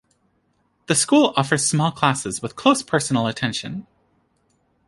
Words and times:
The 0.87 0.95
school 0.95 1.31
offers 1.37 1.67
small 1.67 1.91
classes 1.91 2.41
with 2.41 2.55
close 2.55 2.81
personal 2.81 3.27
attention. 3.27 3.85